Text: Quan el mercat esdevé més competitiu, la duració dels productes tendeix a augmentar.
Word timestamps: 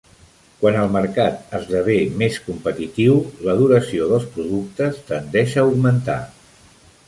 Quan 0.61 0.77
el 0.83 0.87
mercat 0.95 1.53
esdevé 1.57 1.97
més 2.23 2.39
competitiu, 2.49 3.19
la 3.49 3.57
duració 3.61 4.09
dels 4.15 4.27
productes 4.39 5.01
tendeix 5.15 5.57
a 5.61 5.67
augmentar. 5.69 6.21